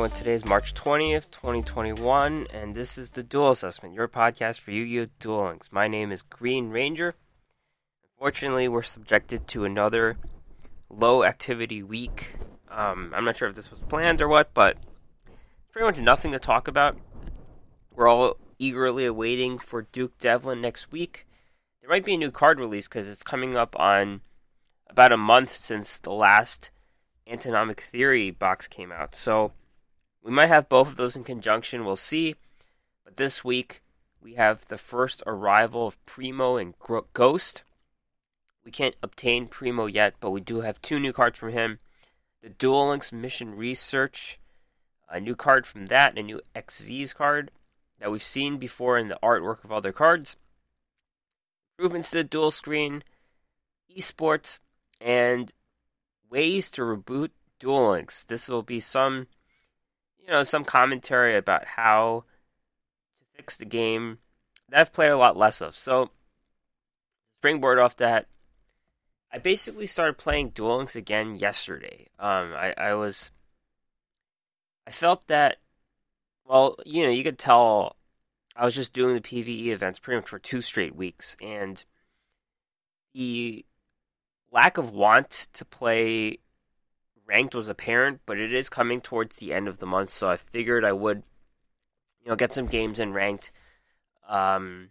[0.00, 0.18] everyone.
[0.18, 4.86] Today is March 20th, 2021, and this is the Duel Assessment, your podcast for Yu
[4.86, 5.06] Gi Oh!
[5.20, 5.68] Duel Links.
[5.70, 7.16] My name is Green Ranger.
[8.14, 10.16] Unfortunately, we're subjected to another
[10.88, 12.36] low activity week.
[12.70, 14.78] Um, I'm not sure if this was planned or what, but
[15.70, 16.96] pretty much nothing to talk about.
[17.94, 21.26] We're all eagerly awaiting for Duke Devlin next week.
[21.82, 24.22] There might be a new card release because it's coming up on
[24.88, 26.70] about a month since the last
[27.26, 29.14] Antinomic Theory box came out.
[29.14, 29.52] So
[30.22, 31.84] we might have both of those in conjunction.
[31.84, 32.36] We'll see.
[33.04, 33.82] But this week
[34.20, 36.74] we have the first arrival of Primo and
[37.12, 37.62] Ghost.
[38.64, 41.78] We can't obtain Primo yet, but we do have two new cards from him.
[42.42, 44.38] The Duel Links Mission Research,
[45.08, 47.50] a new card from that, and a new XZ's card
[47.98, 50.36] that we've seen before in the artwork of other cards.
[51.78, 53.02] Improvements to the duel screen,
[53.94, 54.58] esports,
[55.00, 55.52] and
[56.30, 58.24] ways to reboot Duel Links.
[58.24, 59.26] This will be some,
[60.22, 62.24] you know, some commentary about how
[63.18, 64.18] to fix the game
[64.68, 65.76] that I've played a lot less of.
[65.76, 66.10] So,
[67.38, 68.26] springboard off that,
[69.32, 72.08] I basically started playing Duel Links again yesterday.
[72.18, 73.30] Um, I, I was,
[74.86, 75.58] I felt that,
[76.44, 77.96] well, you know, you could tell
[78.56, 81.82] I was just doing the PVE events pretty much for two straight weeks, and
[83.14, 83.64] the
[84.52, 86.38] lack of want to play
[87.30, 90.36] ranked was apparent, but it is coming towards the end of the month, so I
[90.36, 91.22] figured I would,
[92.22, 93.52] you know, get some games in ranked.
[94.28, 94.90] Um,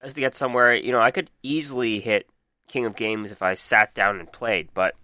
[0.00, 2.28] as to get somewhere, you know, I could easily hit
[2.68, 4.94] King of Games if I sat down and played, but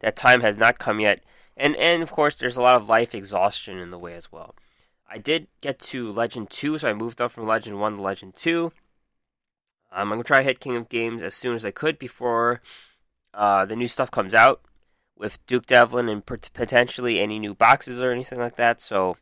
[0.00, 1.22] that time has not come yet.
[1.56, 4.54] And and of course, there's a lot of life exhaustion in the way as well.
[5.08, 8.36] I did get to Legend 2, so I moved up from Legend 1 to Legend
[8.36, 8.72] 2.
[9.92, 12.60] Um, I'm to try to hit King of Games as soon as I could before
[13.32, 14.60] uh, the new stuff comes out
[15.16, 18.80] with Duke Devlin and potentially any new boxes or anything like that.
[18.80, 19.16] So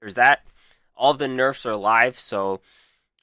[0.00, 0.44] there's that.
[0.96, 2.60] All of the nerfs are live, so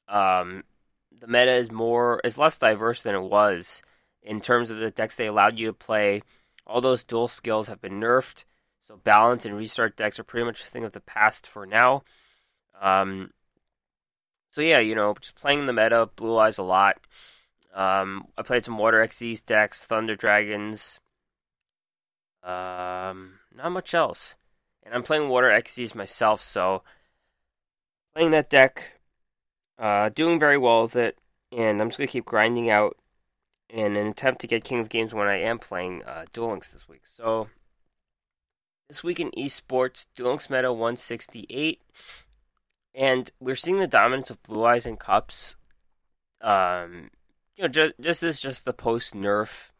[0.07, 0.63] um,
[1.11, 3.81] the meta is more is less diverse than it was
[4.21, 6.21] in terms of the decks they allowed you to play.
[6.65, 8.45] All those duel skills have been nerfed,
[8.79, 12.03] so balance and restart decks are pretty much a thing of the past for now.
[12.81, 13.31] Um,
[14.51, 16.97] so yeah, you know, just playing the meta, blue eyes a lot.
[17.73, 20.99] Um, I played some Water XYZ decks, Thunder Dragons.
[22.45, 24.35] Um, not much else.
[24.83, 26.83] And I'm playing Water XYZ myself, so
[28.13, 28.99] playing that deck,
[29.79, 31.17] uh, doing very well with it,
[31.51, 32.97] and I'm just gonna keep grinding out
[33.67, 36.71] in an attempt to get King of Games when I am playing uh, Duel Links
[36.71, 37.01] this week.
[37.05, 37.49] So
[38.87, 41.81] this week in esports, Duel Links meta 168,
[42.93, 45.55] and we're seeing the dominance of Blue Eyes and Cups.
[46.41, 47.09] Um,
[47.57, 49.71] you know, just, this is just the post nerf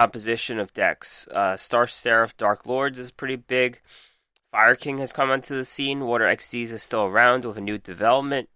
[0.00, 1.28] composition of decks.
[1.28, 3.82] Uh, Star Seraph Dark Lords is pretty big.
[4.50, 6.06] Fire King has come onto the scene.
[6.06, 8.48] Water XYZ is still around with a new development.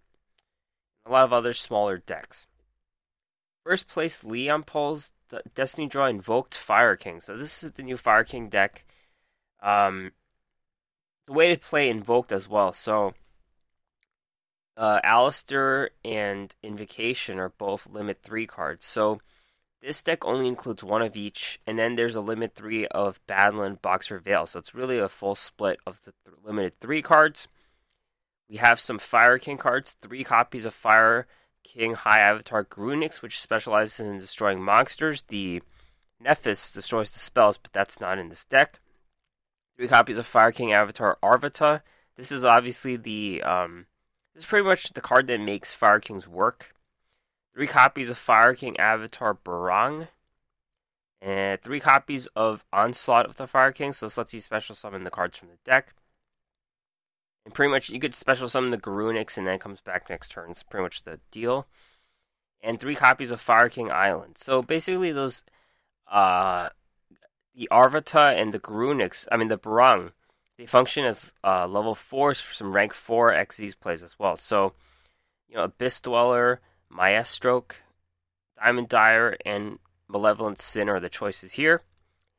[1.05, 2.47] A lot of other smaller decks.
[3.63, 5.11] First place Leon Pulls
[5.53, 7.21] Destiny Draw invoked Fire King.
[7.21, 8.83] So this is the new Fire King deck.
[9.61, 10.13] Um,
[11.27, 12.73] the way to play invoked as well.
[12.73, 13.13] So
[14.75, 18.83] uh, Aleister and Invocation are both limit 3 cards.
[18.83, 19.21] So
[19.81, 23.81] this deck only includes one of each, and then there's a limit 3 of Badland,
[23.81, 24.45] Boxer, Veil.
[24.45, 27.47] So it's really a full split of the th- limited 3 cards.
[28.49, 31.27] We have some Fire King cards, three copies of Fire
[31.63, 35.23] King High Avatar Garunix, which specializes in destroying monsters.
[35.23, 35.63] The
[36.23, 38.79] Nephthys destroys the spells, but that's not in this deck.
[39.75, 41.81] Three copies of Fire King Avatar Arvata.
[42.15, 43.87] This is obviously the um,
[44.33, 46.74] this is pretty much the card that makes Fire King's work.
[47.55, 50.09] Three copies of Fire King Avatar Barong.
[51.21, 53.93] And three copies of Onslaught of the Fire King.
[53.93, 55.95] So this lets you special summon the cards from the deck.
[57.45, 60.51] And pretty much you could special summon the Garunix and then comes back next turn.
[60.51, 61.65] It's pretty much the deal.
[62.61, 64.37] And three copies of Fire King Island.
[64.37, 65.43] So basically those
[66.11, 66.69] uh
[67.55, 70.11] the Arvata and the Garunix, I mean the Barong,
[70.57, 74.35] they function as uh, level 4s for some rank 4 XYZ plays as well.
[74.35, 74.73] So,
[75.47, 76.59] you know, Abyss Dweller,
[76.95, 77.75] Maestroke,
[78.63, 81.81] Diamond Dire, and Malevolent Sin are the choices here.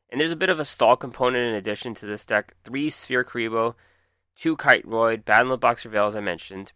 [0.09, 2.55] And there's a bit of a stall component in addition to this deck.
[2.65, 3.75] Three Sphere Kuriboh,
[4.37, 6.73] two Kiteroid, Battle Boxer Veil, as I mentioned.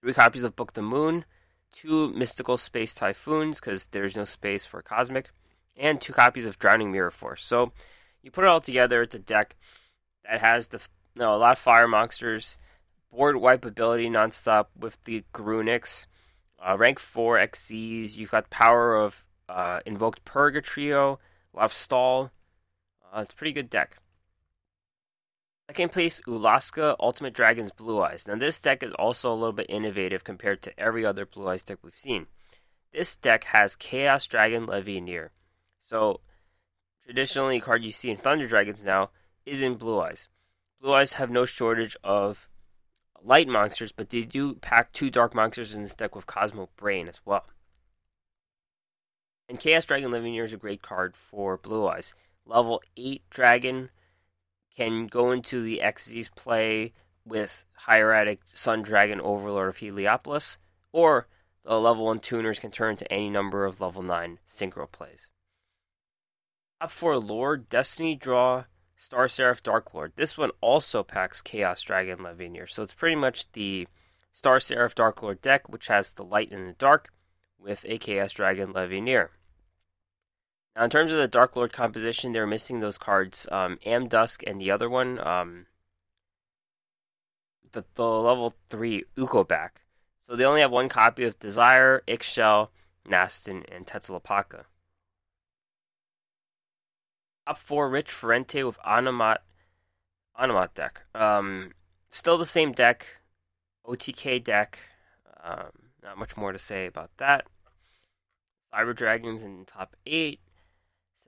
[0.00, 1.24] Three copies of Book the Moon,
[1.72, 5.30] two Mystical Space Typhoons, because there's no space for Cosmic,
[5.76, 7.44] and two copies of Drowning Mirror Force.
[7.44, 7.72] So
[8.22, 9.56] you put it all together, it's a deck
[10.24, 10.80] that has the
[11.14, 12.56] you know, a lot of fire monsters,
[13.10, 16.06] board wipe ability nonstop with the Garunix,
[16.58, 18.16] uh, rank 4 XYZs.
[18.16, 21.18] You've got power of uh, Invoked Purgatrio,
[21.52, 22.30] a lot of stall.
[23.14, 23.98] Uh, it's a pretty good deck.
[25.68, 28.26] Second place, Ulaska Ultimate Dragons Blue Eyes.
[28.26, 31.62] Now, this deck is also a little bit innovative compared to every other Blue Eyes
[31.62, 32.26] deck we've seen.
[32.92, 35.30] This deck has Chaos Dragon Levianeer.
[35.82, 36.20] So,
[37.04, 39.10] traditionally, a card you see in Thunder Dragons now
[39.46, 40.28] is in Blue Eyes.
[40.80, 42.48] Blue Eyes have no shortage of
[43.24, 47.08] light monsters, but they do pack two dark monsters in this deck with Cosmo Brain
[47.08, 47.46] as well.
[49.48, 52.14] And Chaos Dragon Levianeer is a great card for Blue Eyes.
[52.46, 53.90] Level 8 Dragon
[54.76, 56.92] can go into the Xyz play
[57.24, 60.58] with Hieratic Sun Dragon Overlord of Heliopolis,
[60.92, 61.26] or
[61.64, 65.28] the level 1 tuners can turn to any number of level 9 synchro plays.
[66.80, 68.64] Top 4 Lord, Destiny Draw,
[69.04, 70.12] Star Seraph Dark Lord.
[70.16, 73.86] This one also packs Chaos Dragon Levianeer, so it's pretty much the
[74.32, 77.10] Star Seraph Dark Lord deck, which has the light and the dark,
[77.58, 79.28] with a Chaos Dragon Levianeer.
[80.74, 84.58] Now, in terms of the Dark Lord composition, they're missing those cards, um, Amdusc and
[84.58, 85.66] the other one, um,
[87.72, 89.82] the, the level 3 Ukoback.
[90.26, 92.68] So they only have one copy of Desire, Ixchel,
[93.06, 94.64] Nasten, and Tezcatlipoca.
[97.46, 99.38] Top 4 Rich Ferente with Onomat,
[100.40, 101.02] Onomat deck.
[101.14, 101.72] Um,
[102.10, 103.06] still the same deck,
[103.86, 104.78] OTK deck.
[105.42, 107.46] Um, not much more to say about that.
[108.72, 110.40] Cyber Dragons in top 8.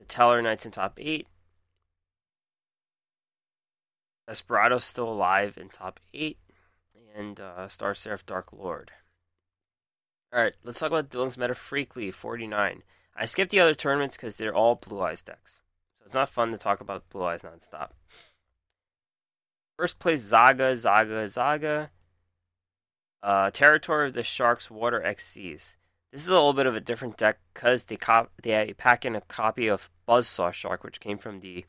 [0.03, 1.27] Satellar Knights in top 8.
[4.27, 6.37] Desperado still alive in top 8.
[7.15, 8.91] And uh, Star Seraph Dark Lord.
[10.33, 12.83] Alright, let's talk about Duel Links Meta Freakly 49.
[13.15, 15.61] I skipped the other tournaments because they're all Blue Eyes decks.
[16.07, 17.89] It's not fun to talk about Blue Eyes nonstop.
[19.75, 21.91] First place Zaga, Zaga, Zaga.
[23.21, 25.75] Uh, Territory of the Sharks, Water Xyz.
[26.13, 29.17] This is a little bit of a different deck because they cop they pack in
[29.17, 31.65] a copy of Buzzsaw Shark, which came from the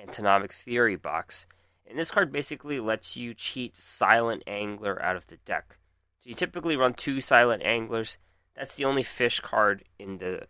[0.00, 1.44] Antinomic Theory box.
[1.86, 5.76] And this card basically lets you cheat Silent Angler out of the deck.
[6.20, 8.16] So you typically run two Silent Anglers.
[8.56, 10.46] That's the only fish card in the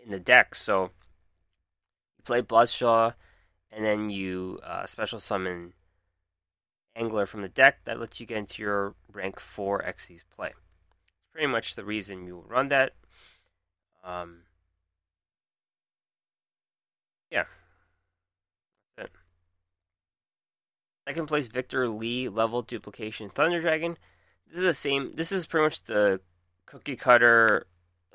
[0.00, 0.54] in the deck.
[0.54, 0.92] So
[2.22, 3.14] you play Buzzsaw,
[3.70, 5.72] and then you uh, special summon
[6.94, 7.78] Angler from the deck.
[7.84, 10.52] That lets you get into your rank 4 Xyz play
[11.02, 12.92] It's pretty much the reason you will run that.
[14.04, 14.40] Um,
[17.30, 17.44] yeah.
[18.96, 19.12] That's it.
[21.08, 23.96] Second place, Victor Lee, level duplication Thunder Dragon.
[24.46, 25.12] This is the same.
[25.14, 26.20] This is pretty much the
[26.66, 27.66] cookie cutter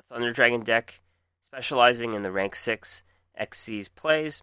[0.08, 1.00] Thunder Dragon deck,
[1.42, 3.02] specializing in the rank 6
[3.38, 4.42] Xyz plays.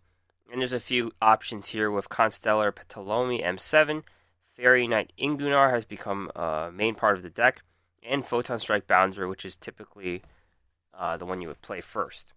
[0.51, 4.03] And there's a few options here with Constellar Ptolemy M7.
[4.55, 7.61] Fairy Knight Ingunar has become a main part of the deck
[8.07, 10.21] and Photon Strike Bouncer, which is typically
[10.93, 12.33] uh, the one you would play first.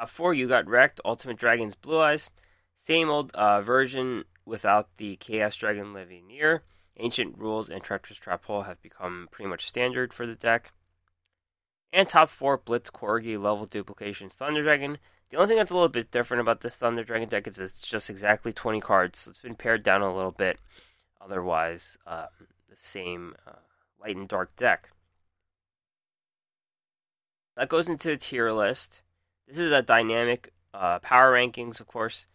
[0.00, 1.00] Top four, you got wrecked.
[1.04, 2.30] Ultimate Dragons Blue Eyes,
[2.76, 6.60] same old uh, version without the Chaos Dragon Levianeer.
[6.96, 10.72] Ancient Rules and Treacherous Trap Hole have become pretty much standard for the deck.
[11.92, 14.98] And top four, Blitz Corgi level duplications Thunder Dragon.
[15.30, 17.78] The only thing that's a little bit different about this Thunder Dragon deck is it's
[17.86, 20.58] just exactly 20 cards, so it's been pared down a little bit.
[21.20, 22.26] Otherwise, um,
[22.68, 23.52] the same uh,
[24.00, 24.90] light and dark deck.
[27.56, 29.02] That goes into the tier list.
[29.46, 32.26] This is a dynamic uh, power rankings, of course,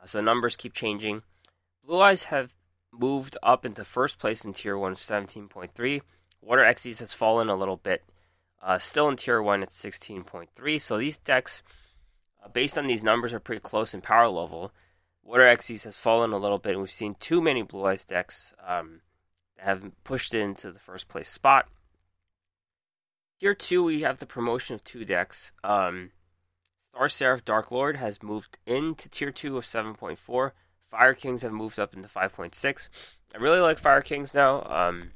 [0.00, 1.22] uh, so numbers keep changing.
[1.84, 2.54] Blue Eyes have
[2.92, 6.02] moved up into first place in tier 1 17.3.
[6.40, 8.04] Water Xyz has fallen a little bit.
[8.62, 10.80] Uh, still in tier 1 at 16.3.
[10.80, 11.62] So these decks,
[12.42, 14.72] uh, based on these numbers, are pretty close in power level.
[15.24, 16.72] Water Xyz has fallen a little bit.
[16.72, 19.00] And we've seen too many Blue Eyes decks um,
[19.56, 21.68] that have pushed into the first place spot.
[23.40, 25.50] Tier 2, we have the promotion of two decks.
[25.64, 26.12] Um,
[26.94, 30.52] Star Seraph Dark Lord has moved into Tier 2 of 7.4.
[30.82, 32.88] Fire Kings have moved up into 5.6.
[33.34, 34.62] I really like Fire Kings now.
[34.64, 35.10] Um,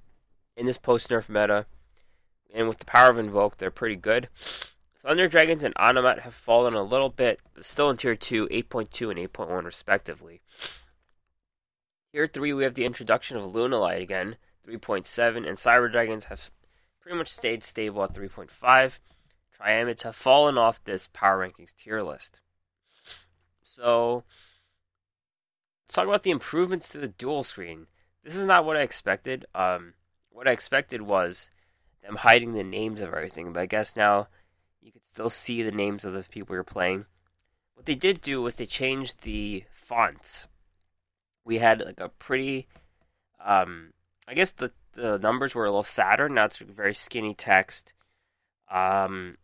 [0.56, 1.66] in this post nerf meta,
[2.56, 4.28] and with the power of Invoke, they're pretty good.
[4.98, 9.10] Thunder Dragons and Onomat have fallen a little bit, but still in Tier 2, 8.2
[9.10, 10.40] and 8.1 respectively.
[12.12, 14.36] Tier 3, we have the introduction of Lunalight again,
[14.66, 16.50] 3.7, and Cyber Dragons have
[17.00, 18.98] pretty much stayed stable at 3.5.
[19.60, 22.40] Triamids have fallen off this Power Rankings tier list.
[23.62, 24.24] So,
[25.84, 27.86] let's talk about the improvements to the duel screen.
[28.24, 29.44] This is not what I expected.
[29.54, 29.92] Um,
[30.30, 31.50] what I expected was
[32.06, 34.28] them hiding the names of everything, but I guess now
[34.80, 37.06] you can still see the names of the people you're playing.
[37.74, 40.48] What they did do was they changed the fonts
[41.46, 42.66] we had like a pretty
[43.42, 43.92] um
[44.28, 47.94] I guess the the numbers were a little fatter, now it's very skinny text.
[48.70, 49.38] Um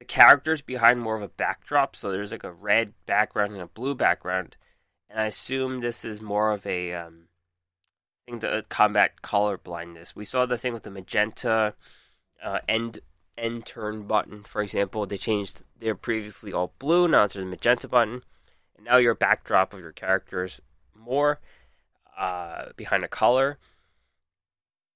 [0.00, 3.66] the characters behind more of a backdrop, so there's like a red background and a
[3.66, 4.56] blue background.
[5.08, 7.28] and I assume this is more of a um,
[8.26, 10.16] thing to combat color blindness.
[10.16, 11.74] We saw the thing with the magenta
[12.42, 13.00] uh, end
[13.36, 15.06] end turn button, for example.
[15.06, 15.62] They changed.
[15.78, 18.22] They're previously all blue, now it's the magenta button,
[18.76, 20.60] and now your backdrop of your characters
[20.94, 21.40] more
[22.18, 23.58] uh, behind a color.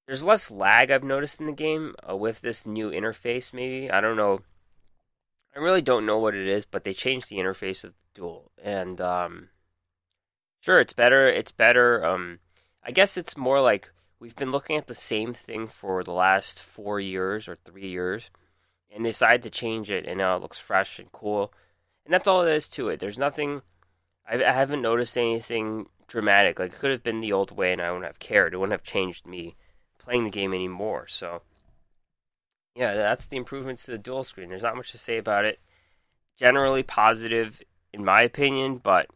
[0.07, 3.53] There's less lag I've noticed in the game uh, with this new interface.
[3.53, 4.41] Maybe I don't know.
[5.55, 8.51] I really don't know what it is, but they changed the interface of the duel,
[8.63, 9.49] and um,
[10.61, 11.27] sure, it's better.
[11.27, 12.05] It's better.
[12.05, 12.39] Um,
[12.89, 16.59] I guess it's more like we've been looking at the same thing for the last
[16.59, 18.31] four years or three years,
[18.91, 21.53] and decided to change it, and now it looks fresh and cool,
[22.07, 22.99] and that's all there is to it.
[22.99, 23.61] There's nothing.
[24.27, 26.59] I, I haven't noticed anything dramatic.
[26.59, 28.55] Like it could have been the old way, and I wouldn't have cared.
[28.55, 29.55] It wouldn't have changed me
[29.99, 31.07] playing the game anymore.
[31.09, 31.43] So,
[32.75, 34.49] yeah, that's the improvements to the duel screen.
[34.49, 35.61] There's not much to say about it.
[36.39, 37.61] Generally positive,
[37.93, 39.09] in my opinion, but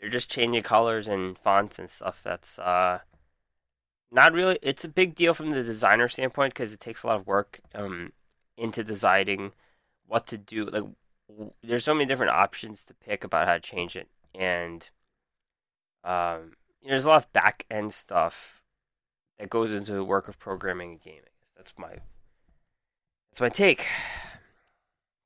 [0.00, 2.20] they're just changing colors and fonts and stuff.
[2.24, 3.00] That's uh,
[4.10, 4.58] not really.
[4.62, 7.60] It's a big deal from the designer standpoint because it takes a lot of work
[7.74, 8.12] um,
[8.56, 9.52] into deciding
[10.06, 10.64] what to do.
[10.64, 10.84] Like,
[11.28, 14.88] w- there's so many different options to pick about how to change it, and
[16.02, 16.52] um,
[16.86, 18.62] there's a lot of back end stuff
[19.38, 21.22] that goes into the work of programming a game.
[21.56, 21.98] That's my
[23.30, 23.86] that's my take.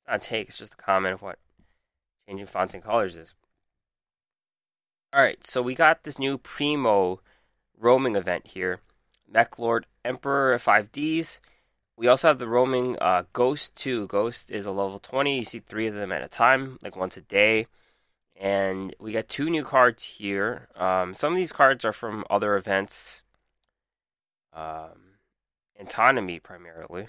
[0.07, 0.49] Not take.
[0.49, 1.39] It's just a comment of what
[2.27, 3.33] changing fonts and colors is.
[5.15, 7.21] All right, so we got this new Primo
[7.79, 8.81] roaming event here.
[9.33, 11.39] Meklord Emperor 5Ds.
[11.95, 14.07] We also have the roaming uh, Ghost 2.
[14.07, 15.37] Ghost is a level 20.
[15.37, 17.67] You see three of them at a time, like once a day.
[18.35, 20.67] And we got two new cards here.
[20.75, 23.21] Um, some of these cards are from other events.
[24.51, 25.15] Um,
[25.79, 27.07] Autonomy primarily.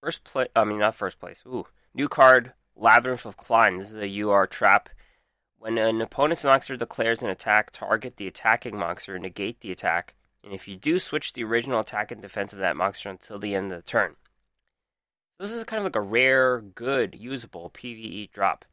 [0.00, 1.42] First place, I mean, not first place.
[1.46, 3.78] Ooh, new card, Labyrinth of Klein.
[3.78, 4.88] This is a UR trap
[5.58, 10.52] when an opponent's monster declares an attack, target the attacking monster, negate the attack, and
[10.52, 13.72] if you do, switch the original attack and defense of that monster until the end
[13.72, 14.16] of the turn.
[15.38, 18.64] This is kind of like a rare, good, usable PvE drop.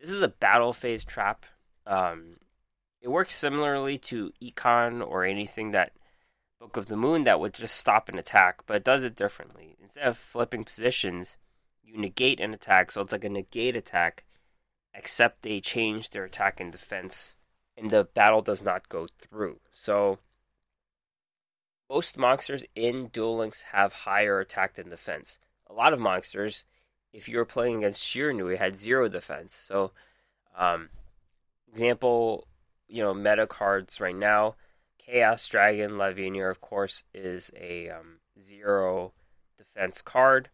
[0.00, 1.44] This is a battle phase trap.
[1.86, 2.36] Um,
[3.00, 5.92] it works similarly to Econ or anything that
[6.60, 9.76] Book of the Moon that would just stop an attack, but it does it differently.
[9.82, 11.36] Instead of flipping positions,
[11.82, 14.24] you negate an attack, so it's like a negate attack
[14.94, 17.36] except they change their attack and defense,
[17.76, 19.60] and the battle does not go through.
[19.72, 20.18] So,
[21.88, 25.38] most monsters in Duel Links have higher attack than defense.
[25.68, 26.64] A lot of monsters,
[27.12, 29.54] if you were playing against Shiranui, had zero defense.
[29.54, 29.92] So,
[30.56, 30.90] um,
[31.70, 32.46] example,
[32.88, 34.56] you know, meta cards right now,
[34.98, 39.12] Chaos Dragon Levianeer, of course, is a um, zero
[39.58, 40.50] defense card.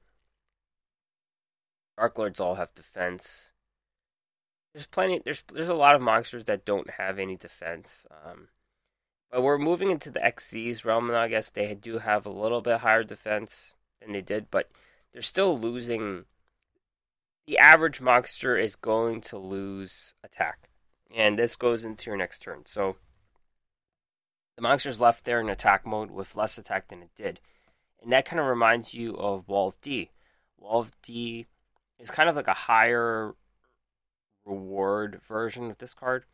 [1.96, 3.50] Dark Lords all have defense
[4.72, 5.20] there's plenty.
[5.24, 8.06] There's there's a lot of monsters that don't have any defense.
[8.10, 8.48] Um,
[9.30, 11.20] but we're moving into the Xyz realm now.
[11.20, 14.70] I guess they do have a little bit higher defense than they did, but
[15.12, 16.24] they're still losing.
[17.46, 20.68] The average monster is going to lose attack,
[21.14, 22.64] and this goes into your next turn.
[22.66, 22.96] So
[24.56, 27.40] the monster's left there in attack mode with less attack than it did,
[28.02, 30.10] and that kind of reminds you of Wall of D.
[30.58, 31.46] Wall of D
[31.98, 33.34] is kind of like a higher
[34.48, 36.24] reward version of this card.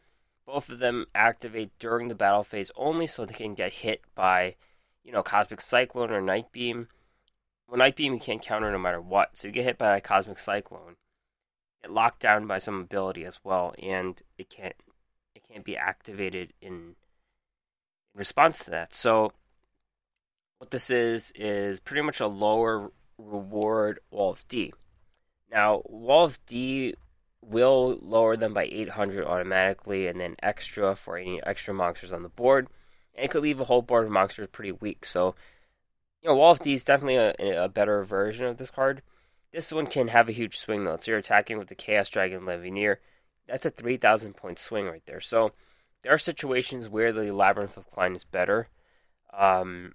[0.47, 4.57] Both of them activate during the battle phase only, so they can get hit by,
[5.03, 6.89] you know, Cosmic Cyclone or Night Beam.
[7.67, 10.01] Well, Night Beam you can't counter no matter what, so you get hit by a
[10.01, 10.97] Cosmic Cyclone,
[11.83, 14.77] get locked down by some ability as well, and it can't
[15.35, 16.95] it can't be activated in, in
[18.15, 18.95] response to that.
[18.95, 19.33] So,
[20.59, 24.73] what this is is pretty much a lower reward Wall of D.
[25.51, 26.95] Now, Wall of D
[27.47, 32.29] will lower them by 800 automatically, and then extra for any extra monsters on the
[32.29, 32.69] board.
[33.15, 35.05] And it could leave a whole board of monsters pretty weak.
[35.05, 35.35] So,
[36.23, 39.03] you know, Wall of D is definitely a, a better version of this card.
[39.53, 40.99] This one can have a huge swing though.
[41.01, 42.97] So you're attacking with the Chaos Dragon Levianeer.
[43.47, 45.21] That's a 3,000 point swing right there.
[45.21, 45.53] So
[46.03, 48.69] there are situations where the Labyrinth of Klein is better.
[49.33, 49.95] Um,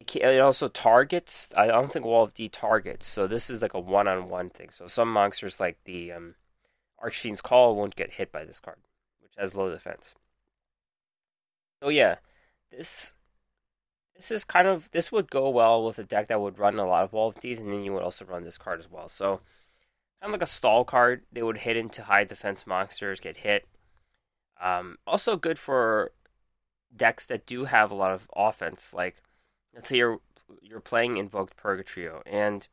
[0.00, 1.50] it also targets.
[1.56, 4.70] I don't think Wall of D targets, so this is like a one-on-one thing.
[4.70, 6.34] So some monsters like the um,
[7.02, 8.78] Archfiend's Call won't get hit by this card,
[9.20, 10.14] which has low defense.
[11.82, 12.16] So yeah,
[12.70, 13.12] this
[14.16, 16.86] this is kind of this would go well with a deck that would run a
[16.86, 19.08] lot of Wall of Ds, and then you would also run this card as well.
[19.08, 19.40] So
[20.20, 21.22] kind of like a stall card.
[21.32, 23.66] They would hit into high defense monsters, get hit.
[24.62, 26.12] Um, also good for
[26.94, 29.22] decks that do have a lot of offense, like
[29.74, 30.20] let's say you're
[30.62, 32.66] you're playing Invoked Purgatrio, and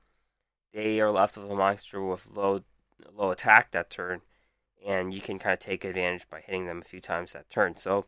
[0.73, 2.63] they are left with a monster with low
[3.13, 4.21] low attack that turn,
[4.85, 7.77] and you can kind of take advantage by hitting them a few times that turn.
[7.77, 8.05] So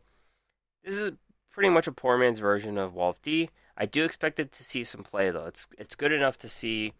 [0.84, 1.12] this is
[1.50, 3.50] pretty much a poor man's version of Wall of D.
[3.76, 5.46] I do expect it to see some play though.
[5.46, 6.92] It's it's good enough to see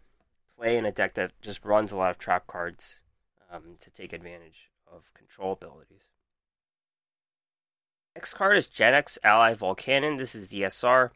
[0.57, 2.99] play in a deck that just runs a lot of trap cards
[3.51, 6.01] um, to take advantage of control abilities.
[8.15, 10.17] Next card is Genex Ally Volcanon.
[10.17, 11.11] This is DSR.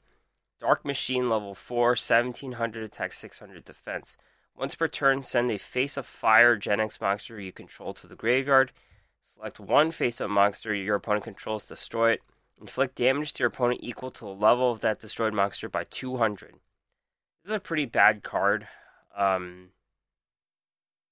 [0.59, 4.17] Dark Machine level 4, 1700 attack, 600 defense.
[4.55, 8.71] Once per turn, send a face of fire Genex monster you control to the graveyard.
[9.23, 12.21] Select one face up monster your opponent controls, destroy it.
[12.59, 16.51] Inflict damage to your opponent equal to the level of that destroyed monster by 200.
[17.43, 18.67] This is a pretty bad card.
[19.15, 19.69] Um,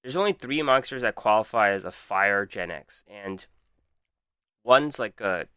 [0.02, 3.44] there's only three monsters that qualify as a fire Genex, and
[4.62, 5.48] one's like a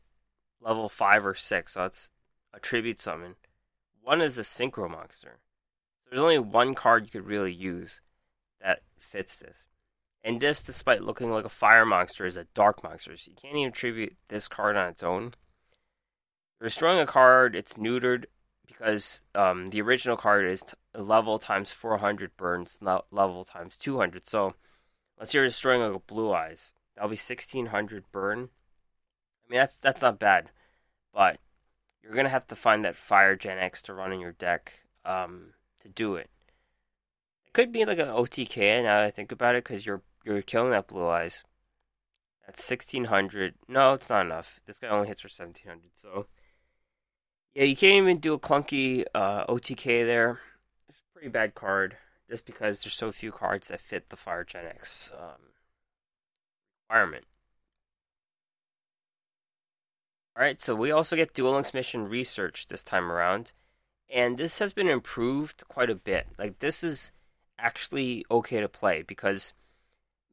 [0.61, 2.09] level 5 or 6, so it's
[2.53, 3.35] a tribute summon.
[4.07, 5.39] One is a synchro monster.
[6.09, 7.99] There's only one card you could really use
[8.61, 9.65] that fits this.
[10.23, 13.57] And this, despite looking like a fire monster, is a dark monster, so you can't
[13.57, 15.33] even attribute this card on its own.
[16.61, 18.27] Destroying a card, it's neutered
[18.65, 24.25] because um, the original card is t- level times 400 burns, not level times 200.
[24.25, 24.55] So
[25.19, 28.39] let's say you're destroying a blue eyes, that'll be 1600 burn.
[29.45, 30.51] I mean, that's that's not bad,
[31.13, 31.39] but
[32.07, 35.89] you're gonna have to find that Fire Genex to run in your deck um, to
[35.89, 36.29] do it.
[37.45, 40.41] It could be like an OTK now that I think about it, because you're you're
[40.41, 41.43] killing that Blue Eyes.
[42.45, 43.55] That's sixteen hundred.
[43.67, 44.61] No, it's not enough.
[44.65, 45.91] This guy only hits for seventeen hundred.
[46.01, 46.27] So
[47.53, 50.39] yeah, you can't even do a clunky uh, OTK there.
[50.87, 51.97] It's a pretty bad card,
[52.29, 55.41] just because there's so few cards that fit the Fire Genex um,
[56.87, 57.25] requirement.
[60.37, 63.53] Alright, so we also get Duel Links Mission Research this time around.
[64.07, 66.27] And this has been improved quite a bit.
[66.37, 67.09] Like, this is
[67.57, 69.53] actually okay to play because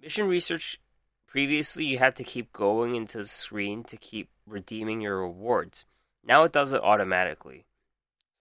[0.02, 0.78] Mission Research
[1.26, 5.86] previously you had to keep going into the screen to keep redeeming your rewards.
[6.22, 7.64] Now it does it automatically.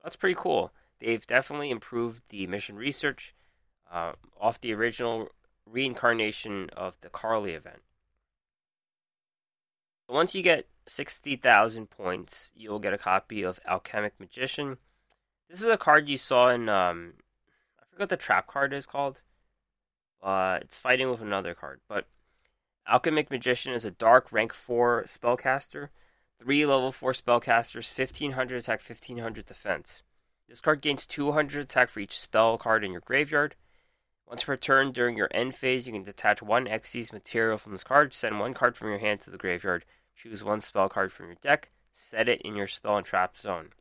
[0.03, 0.73] That's pretty cool.
[0.99, 3.33] They've definitely improved the mission research
[3.89, 5.29] uh, off the original
[5.65, 7.83] reincarnation of the Carly event.
[10.07, 14.77] Once you get 60,000 points, you'll get a copy of Alchemic Magician.
[15.49, 17.13] This is a card you saw in, um,
[17.79, 19.21] I forgot the trap card is called.
[20.21, 21.81] Uh, it's fighting with another card.
[21.87, 22.07] But
[22.87, 25.89] Alchemic Magician is a dark rank 4 spellcaster.
[26.39, 30.01] Three level 4 spellcasters, 1500 attack, 1500 defense.
[30.49, 33.55] This card gains 200 attack for each spell card in your graveyard.
[34.33, 37.83] Once per turn during your end phase, you can detach one Xyz material from this
[37.83, 41.27] card, send one card from your hand to the graveyard, Choose one spell card from
[41.27, 43.73] your deck, set it in your spell and trap zone.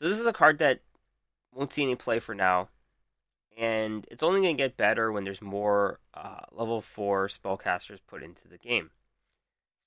[0.00, 0.80] So this is a card that
[1.52, 2.70] won't see any play for now,
[3.54, 8.22] and it's only going to get better when there's more uh, level 4 spellcasters put
[8.22, 8.92] into the game.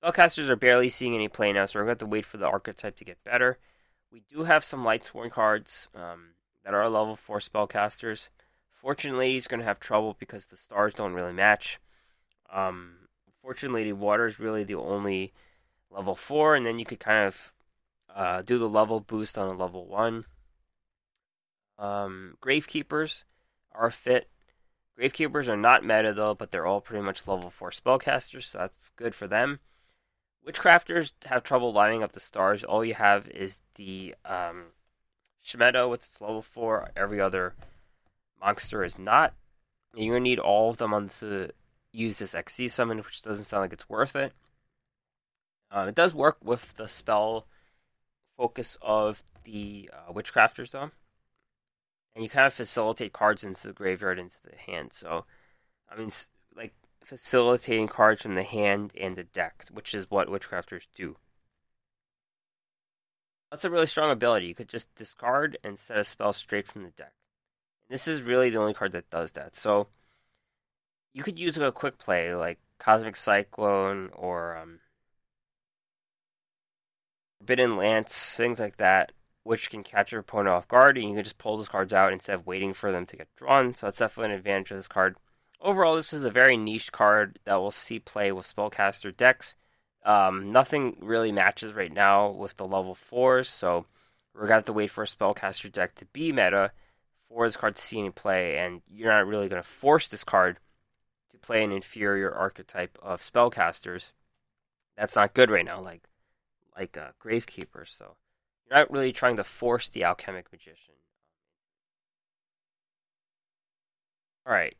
[0.03, 2.37] Spellcasters are barely seeing any play now, so we're going to have to wait for
[2.37, 3.57] the archetype to get better.
[4.11, 8.29] We do have some Lightsworn cards um, that are level 4 spellcasters.
[8.81, 11.79] Fortunately, he's going to have trouble because the stars don't really match.
[12.53, 12.95] Um,
[13.63, 15.33] Lady Water is really the only
[15.89, 17.53] level 4, and then you could kind of
[18.13, 20.25] uh, do the level boost on a level 1.
[21.79, 23.23] Um, Gravekeepers
[23.73, 24.29] are fit.
[24.99, 28.91] Gravekeepers are not meta though, but they're all pretty much level 4 spellcasters, so that's
[28.95, 29.59] good for them.
[30.45, 32.63] Witchcrafters have trouble lining up the stars.
[32.63, 34.67] All you have is the um,
[35.45, 36.91] Schmietta, which is level 4.
[36.95, 37.53] Every other
[38.41, 39.33] monster is not.
[39.95, 41.51] You're going to need all of them on the
[41.91, 44.33] use this Xyz summon, which doesn't sound like it's worth it.
[45.71, 47.47] Uh, it does work with the spell
[48.37, 50.91] focus of the uh, Witchcrafters, though.
[52.15, 54.91] And you kind of facilitate cards into the graveyard, into the hand.
[54.93, 55.25] So,
[55.91, 56.11] I mean,
[56.55, 56.73] like,
[57.03, 61.17] facilitating cards from the hand and the deck, which is what Witchcrafters do.
[63.51, 64.47] That's a really strong ability.
[64.47, 67.13] You could just discard and set a spell straight from the deck.
[67.89, 69.55] This is really the only card that does that.
[69.55, 69.87] So,
[71.13, 74.79] you could use a quick play like Cosmic Cyclone or um,
[77.39, 81.23] Forbidden Lance, things like that, which can catch your opponent off guard, and you can
[81.23, 83.73] just pull those cards out instead of waiting for them to get drawn.
[83.73, 85.15] So that's definitely an advantage of this card.
[85.61, 89.55] Overall, this is a very niche card that will see play with spellcaster decks.
[90.05, 93.87] Um, nothing really matches right now with the level fours, so
[94.33, 96.71] we're gonna have to wait for a spellcaster deck to be meta
[97.29, 100.59] for this card to see any play, and you're not really gonna force this card
[101.31, 104.11] to play an inferior archetype of spellcasters.
[104.97, 106.03] That's not good right now, like
[106.77, 107.87] like uh, Gravekeeper.
[107.87, 108.15] So
[108.65, 110.95] you're not really trying to force the alchemic magician.
[114.45, 114.75] All right.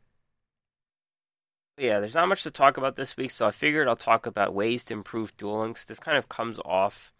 [1.76, 4.52] Yeah, there's not much to talk about this week, so I figured I'll talk about
[4.54, 5.84] ways to improve Duel Links.
[5.84, 7.12] This kind of comes off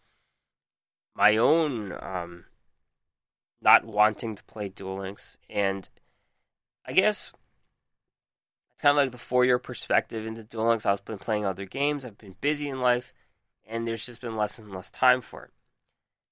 [1.14, 2.46] my own um,
[3.60, 5.88] not wanting to play Duel Links, and
[6.86, 7.32] I guess
[8.72, 10.86] it's kind of like the four year perspective into Duel Links.
[10.86, 13.12] I've been playing other games, I've been busy in life,
[13.66, 15.50] and there's just been less and less time for it.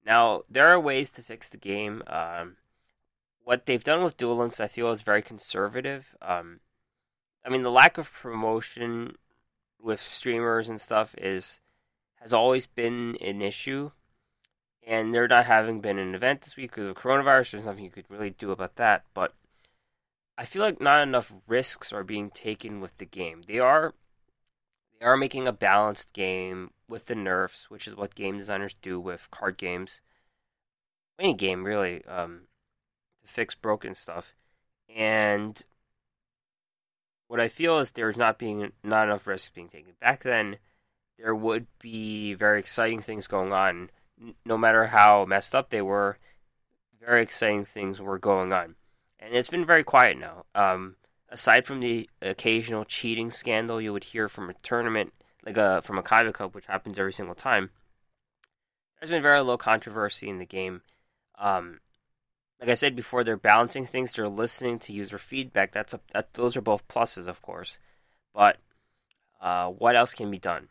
[0.05, 2.03] Now, there are ways to fix the game.
[2.07, 2.57] Um,
[3.43, 6.15] what they've done with Duel Links, I feel, is very conservative.
[6.23, 6.61] Um,
[7.45, 9.17] I mean, the lack of promotion
[9.81, 11.61] with streamers and stuff is
[12.17, 13.91] has always been an issue,
[14.87, 17.91] and there not having been an event this week because of coronavirus, there's nothing you
[17.91, 19.05] could really do about that.
[19.13, 19.35] But
[20.39, 23.43] I feel like not enough risks are being taken with the game.
[23.47, 23.95] They are
[25.01, 28.99] they are making a balanced game with the nerfs, which is what game designers do
[28.99, 30.01] with card games,
[31.19, 32.43] any game really, um,
[33.23, 34.35] to fix broken stuff.
[34.95, 35.63] And
[37.29, 39.95] what I feel is there's not being not enough risks being taken.
[40.01, 40.59] Back then,
[41.19, 43.91] there would be very exciting things going on,
[44.45, 46.19] no matter how messed up they were.
[47.01, 48.75] Very exciting things were going on,
[49.21, 50.45] and it's been very quiet now.
[50.55, 50.97] Um,
[51.29, 55.13] aside from the occasional cheating scandal you would hear from a tournament,
[55.45, 57.71] like a from a Kaiba Cup, which happens every single time,
[58.99, 60.83] there's been very little controversy in the game.
[61.39, 61.81] Um,
[62.61, 64.15] like I said before, they're balancing things.
[64.15, 65.73] They're listening to user feedback.
[65.73, 66.35] That's a, that.
[66.35, 67.79] Those are both pluses, of course.
[68.35, 68.57] But
[69.41, 70.69] uh, what else can be done?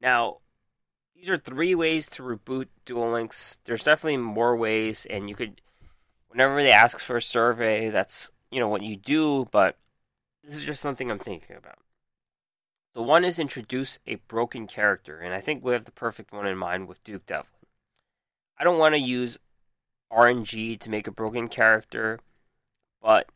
[0.00, 0.38] Now,
[1.22, 3.58] these are three ways to reboot Duel Links.
[3.64, 5.60] There's definitely more ways, and you could,
[6.26, 9.76] whenever they ask for a survey, that's you know what you do, but
[10.42, 11.78] this is just something I'm thinking about.
[12.94, 16.48] The one is introduce a broken character, and I think we have the perfect one
[16.48, 17.66] in mind with Duke Devlin.
[18.58, 19.38] I don't want to use
[20.12, 22.18] RNG to make a broken character,
[23.00, 23.28] but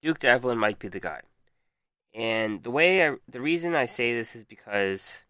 [0.00, 1.22] Duke Devlin might be the guy.
[2.14, 5.24] And the way I, the reason I say this is because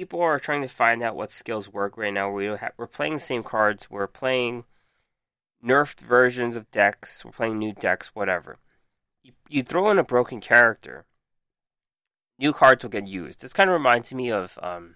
[0.00, 2.30] people are trying to find out what skills work right now.
[2.30, 3.90] We have, we're playing the same cards.
[3.90, 4.64] We're playing
[5.62, 8.56] nerfed versions of decks, we're playing new decks, whatever.
[9.22, 11.04] You, you throw in a broken character,
[12.38, 13.42] new cards will get used.
[13.42, 14.94] This kind of reminds me of um,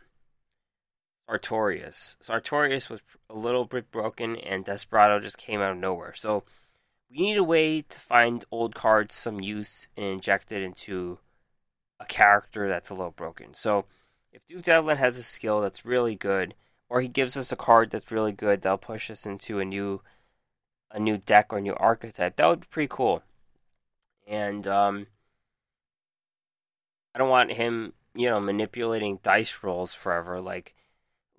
[1.29, 2.17] Sartorius.
[2.23, 6.14] Sartorius was a little bit broken, and Desperado just came out of nowhere.
[6.14, 6.45] So
[7.11, 11.19] we need a way to find old cards some use and inject it into
[12.01, 13.53] a character that's a little broken.
[13.53, 13.85] So
[14.35, 16.55] if Duke Devlin has a skill that's really good,
[16.88, 20.03] or he gives us a card that's really good, that'll push us into a new
[20.90, 22.37] a new deck or new archetype.
[22.37, 23.23] That would be pretty cool.
[24.27, 25.07] And um,
[27.14, 30.75] I don't want him, you know, manipulating dice rolls forever, like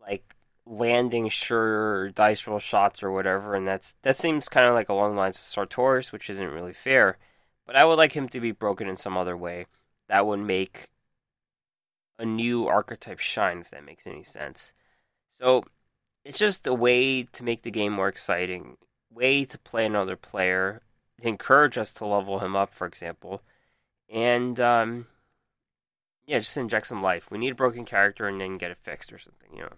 [0.01, 3.55] like landing sure dice roll shots or whatever.
[3.55, 6.73] And that's that seems kind of like along the lines of Sartorius, which isn't really
[6.73, 7.17] fair.
[7.65, 9.65] But I would like him to be broken in some other way
[10.07, 10.91] that would make
[12.17, 14.73] a new archetype shine, if that makes any sense.
[15.29, 15.63] So
[16.23, 18.77] it's just a way to make the game more exciting
[19.15, 20.81] way to play another player,
[21.21, 23.41] to encourage us to level him up, for example,
[24.09, 25.07] and um,
[26.27, 27.31] yeah, just inject some life.
[27.31, 29.73] We need a broken character and then get it fixed or something, you know.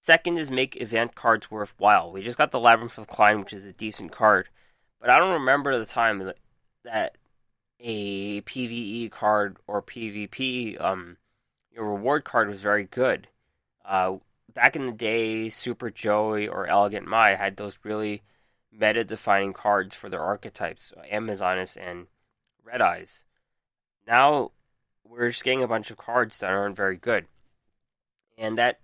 [0.00, 2.12] Second is make event cards worthwhile.
[2.12, 4.48] We just got the Labyrinth of Klein, which is a decent card,
[5.00, 6.30] but I don't remember the time
[6.84, 7.16] that
[7.80, 11.16] a PVE card or PvP um,
[11.76, 13.28] your reward card was very good.
[13.84, 14.16] Uh,
[14.52, 18.22] back in the day, Super Joey or Elegant Mai had those really
[18.72, 22.06] meta defining cards for their archetypes, Amazoness and
[22.64, 23.24] Red Eyes.
[24.06, 24.52] Now
[25.04, 27.26] we're just getting a bunch of cards that aren't very good.
[28.38, 28.80] And that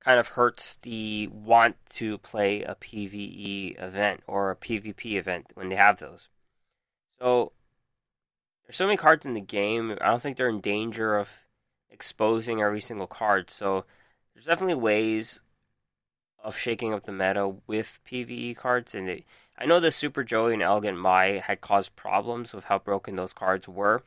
[0.00, 5.68] kind of hurts the want to play a PvE event or a PvP event when
[5.68, 6.28] they have those.
[7.18, 7.52] So
[8.68, 9.96] there's so many cards in the game.
[9.98, 11.30] I don't think they're in danger of
[11.90, 13.48] exposing every single card.
[13.50, 13.86] So
[14.34, 15.40] there's definitely ways
[16.44, 19.22] of shaking up the meta with PVE cards, and
[19.58, 23.32] I know the Super Joey and Elegant Mai had caused problems with how broken those
[23.32, 24.02] cards were,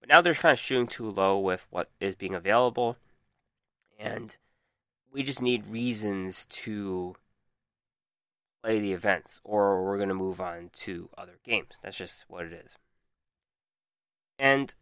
[0.00, 2.96] but now they're kind of shooting too low with what is being available,
[3.98, 4.36] and
[5.10, 7.16] we just need reasons to
[8.62, 11.72] play the events, or we're going to move on to other games.
[11.82, 12.70] That's just what it is.
[14.38, 14.74] And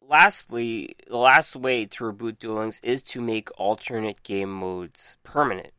[0.00, 5.72] lastly, the last way to reboot Duel Links is to make alternate game modes permanent.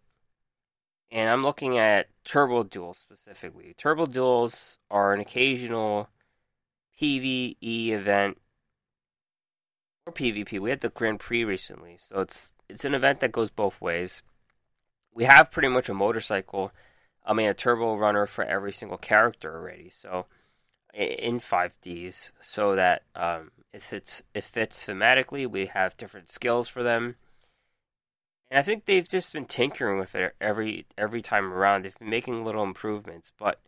[1.12, 3.76] And I'm looking at Turbo Duels specifically.
[3.78, 6.10] Turbo Duels are an occasional
[7.00, 7.58] PvE
[7.89, 8.38] event
[10.06, 10.60] or PvP.
[10.60, 14.24] We had the Grand Prix recently, so it's it's an event that goes both ways.
[15.13, 16.72] We have pretty much a motorcycle,
[17.26, 19.89] I mean a turbo runner for every single character already.
[19.89, 20.28] So
[20.94, 25.50] in 5Ds so that um, it fits it fits thematically.
[25.50, 27.16] We have different skills for them,
[28.50, 31.84] and I think they've just been tinkering with it every every time around.
[31.84, 33.60] They've been making little improvements, but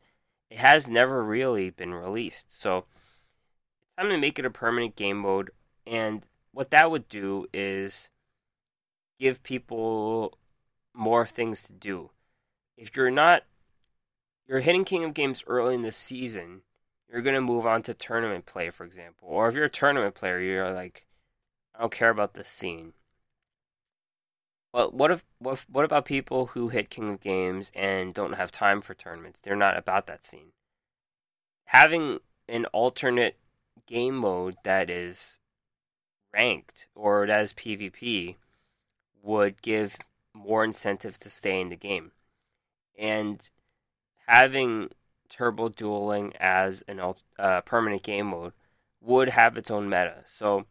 [0.49, 2.47] it has never really been released.
[2.49, 2.85] So
[3.81, 5.51] it's time to make it a permanent game mode,
[5.87, 8.09] and what that would do is
[9.19, 10.37] give people
[10.93, 12.11] more things to do.
[12.77, 13.43] If you're not
[14.47, 16.63] you're hitting King of Games early in the season,
[17.13, 19.27] you're gonna move on to tournament play, for example.
[19.29, 21.05] Or if you're a tournament player, you're like,
[21.75, 22.93] I don't care about this scene.
[24.71, 28.51] But what if what what about people who hit King of Games and don't have
[28.51, 29.39] time for tournaments?
[29.43, 30.53] They're not about that scene.
[31.65, 33.37] Having an alternate
[33.85, 35.37] game mode that is
[36.33, 38.37] ranked or that is PvP
[39.21, 39.97] would give
[40.33, 42.11] more incentive to stay in the game.
[42.97, 43.39] And
[44.27, 44.89] having
[45.33, 47.01] turbo dueling as an
[47.39, 48.53] uh, permanent game mode
[49.01, 50.17] would have its own meta.
[50.25, 50.65] So,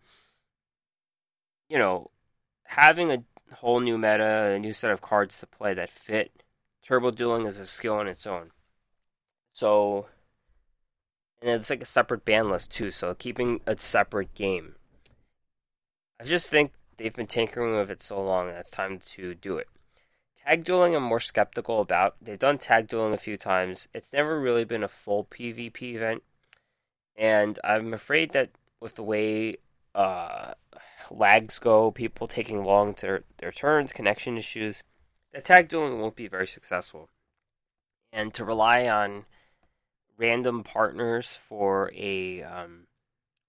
[1.69, 2.11] you know,
[2.65, 3.25] having a
[3.57, 6.45] whole new meta, a new set of cards to play that fit
[6.83, 8.51] turbo dueling is a skill on its own.
[9.53, 10.07] So,
[11.41, 12.91] and it's like a separate ban list too.
[12.91, 14.77] So keeping a separate game.
[16.21, 19.59] I just think they've been tinkering with it so long that it's time to do
[19.59, 19.69] it.
[20.45, 22.17] Tag dueling, I'm more skeptical about.
[22.21, 23.87] They've done tag dueling a few times.
[23.95, 26.23] It's never really been a full PvP event,
[27.17, 28.51] and I'm afraid that
[28.81, 29.59] with the way
[29.95, 30.55] uh,
[31.13, 34.83] lags go, people taking long to their, their turns, connection issues,
[35.33, 37.09] that tag dueling won't be very successful.
[38.13, 39.27] And to rely on
[40.19, 42.89] random partners for a um,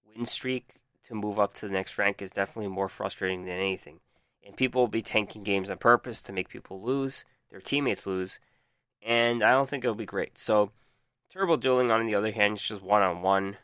[0.06, 4.00] win streak to move up to the next rank is definitely more frustrating than anything
[4.44, 8.38] and people will be tanking games on purpose to make people lose, their teammates lose,
[9.02, 10.38] and I don't think it'll be great.
[10.38, 10.70] So,
[11.32, 13.56] turbo dueling, on the other hand, is just one on one.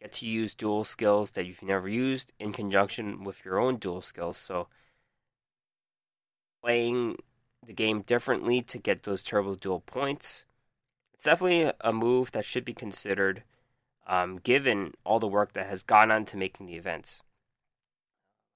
[0.00, 4.00] Get to use duel skills that you've never used in conjunction with your own duel
[4.00, 4.38] skills.
[4.38, 4.68] So,
[6.62, 7.18] playing
[7.66, 10.44] the game differently to get those turbo duel points.
[11.12, 13.42] It's definitely a move that should be considered,
[14.06, 17.22] um, given all the work that has gone on to making the events.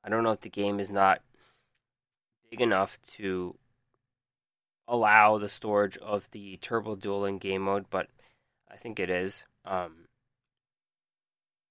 [0.05, 1.23] I don't know if the game is not
[2.51, 3.57] big enough to
[4.87, 8.09] allow the storage of the turbo dueling game mode, but
[8.71, 9.45] I think it is.
[9.65, 10.09] Um,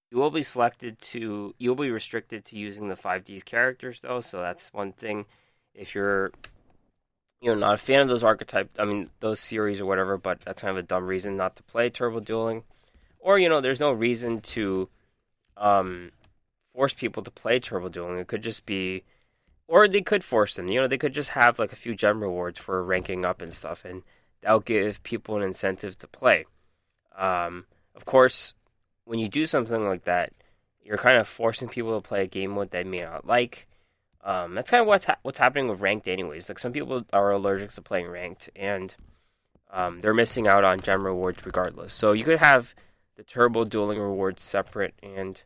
[0.10, 4.42] you will be selected to, you'll be restricted to using the 5Ds characters though, so
[4.42, 5.26] that's one thing.
[5.76, 6.32] If you're,
[7.42, 10.40] you know, not a fan of those archetypes, I mean, those series or whatever, but
[10.42, 12.64] that's kind of a dumb reason not to play turbo dueling.
[13.20, 14.90] Or, you know, there's no reason to,
[15.58, 16.12] um,
[16.74, 18.20] force people to play turbo dueling.
[18.20, 19.04] It could just be,
[19.68, 20.68] or they could force them.
[20.68, 23.54] You know, they could just have like a few gem rewards for ranking up and
[23.54, 24.04] stuff, and
[24.42, 26.46] that'll give people an incentive to play.
[27.18, 28.54] Um, of course,
[29.06, 30.34] when you do something like that,
[30.82, 33.68] you're kind of forcing people to play a game mode they may not like.
[34.24, 36.50] Um, that's kind of what's ha- what's happening with ranked, anyways.
[36.50, 38.96] Like some people are allergic to playing ranked, and
[39.72, 41.94] um, they're missing out on gem rewards regardless.
[41.94, 42.74] So you could have
[43.16, 45.44] the turbo dueling rewards separate, and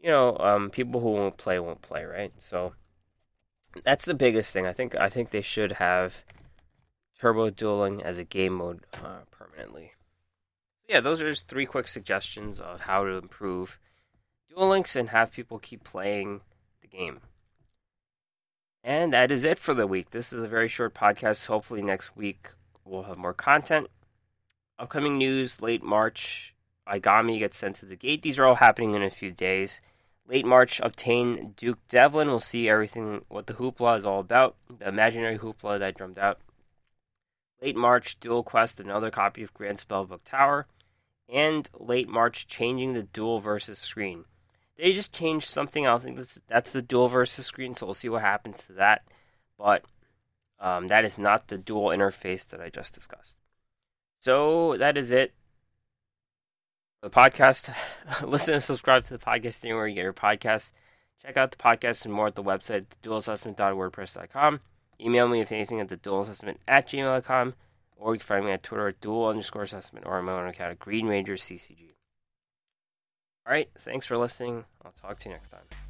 [0.00, 2.32] you know, um, people who won't play won't play, right?
[2.38, 2.74] So
[3.84, 4.66] that's the biggest thing.
[4.66, 6.22] I think I think they should have
[7.18, 9.92] turbo dueling as a game mode uh, permanently.
[10.88, 13.78] Yeah, those are just three quick suggestions of how to improve
[14.48, 16.40] Duel Links and have people keep playing
[16.80, 17.20] the game.
[18.82, 20.10] And that is it for the week.
[20.10, 21.46] This is a very short podcast.
[21.46, 22.50] Hopefully, next week
[22.84, 23.88] we'll have more content.
[24.78, 26.54] Upcoming news late March
[26.88, 28.22] Aigami gets sent to the gate.
[28.22, 29.80] These are all happening in a few days.
[30.26, 32.28] Late March, obtain Duke Devlin.
[32.28, 34.56] We'll see everything, what the hoopla is all about.
[34.78, 36.38] The imaginary hoopla that I drummed out.
[37.62, 40.66] Late March, Duel Quest, another copy of Grand Spellbook Tower.
[41.28, 44.24] And late March, changing the duel versus screen.
[44.76, 45.86] They just changed something.
[45.86, 49.02] I think that's, that's the duel versus screen, so we'll see what happens to that.
[49.58, 49.84] But
[50.60, 53.34] um, that is not the duel interface that I just discussed.
[54.20, 55.32] So that is it
[57.02, 57.72] the podcast.
[58.26, 60.72] Listen and subscribe to the podcast anywhere you get your podcasts.
[61.22, 64.60] Check out the podcast and more at the website, duelassessment.wordpress.com.
[65.00, 67.54] Email me if anything at the duelassessment at gmail.com,
[67.96, 70.48] or you can find me at Twitter at duel underscore assessment or on my own
[70.48, 71.94] account at Green Ranger CCG.
[73.46, 74.64] All right, thanks for listening.
[74.84, 75.87] I'll talk to you next time.